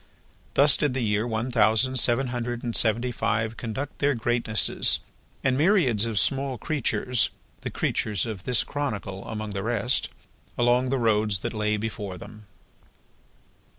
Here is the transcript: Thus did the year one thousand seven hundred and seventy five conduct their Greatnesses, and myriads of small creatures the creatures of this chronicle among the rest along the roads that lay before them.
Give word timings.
Thus 0.55 0.77
did 0.77 0.95
the 0.95 1.03
year 1.03 1.27
one 1.27 1.51
thousand 1.51 1.99
seven 1.99 2.29
hundred 2.29 2.63
and 2.63 2.75
seventy 2.75 3.11
five 3.11 3.55
conduct 3.55 3.99
their 3.99 4.15
Greatnesses, 4.15 5.01
and 5.43 5.55
myriads 5.55 6.05
of 6.07 6.17
small 6.17 6.57
creatures 6.57 7.29
the 7.59 7.69
creatures 7.69 8.25
of 8.25 8.41
this 8.41 8.63
chronicle 8.63 9.23
among 9.27 9.51
the 9.51 9.61
rest 9.61 10.09
along 10.57 10.89
the 10.89 10.97
roads 10.97 11.41
that 11.41 11.53
lay 11.53 11.77
before 11.77 12.17
them. 12.17 12.47